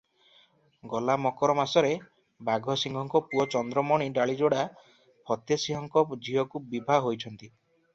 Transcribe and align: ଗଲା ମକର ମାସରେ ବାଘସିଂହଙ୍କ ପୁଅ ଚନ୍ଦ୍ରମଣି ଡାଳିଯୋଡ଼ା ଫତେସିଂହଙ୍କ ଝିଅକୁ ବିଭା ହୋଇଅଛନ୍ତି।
ଗଲା 0.93 1.17
ମକର 1.25 1.55
ମାସରେ 1.59 1.91
ବାଘସିଂହଙ୍କ 2.49 3.23
ପୁଅ 3.35 3.47
ଚନ୍ଦ୍ରମଣି 3.57 4.11
ଡାଳିଯୋଡ଼ା 4.19 4.67
ଫତେସିଂହଙ୍କ 5.29 6.23
ଝିଅକୁ 6.29 6.69
ବିଭା 6.75 7.01
ହୋଇଅଛନ୍ତି। 7.09 7.53